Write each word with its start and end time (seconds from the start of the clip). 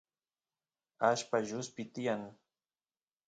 allpa 1.09 1.37
lluspi 1.47 1.83
tiyan 1.93 2.23